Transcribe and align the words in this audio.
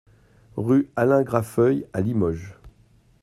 Rue 0.57 0.89
Alain 0.95 1.21
Grafeuil 1.21 1.85
à 1.93 2.01
Limoges 2.01 2.55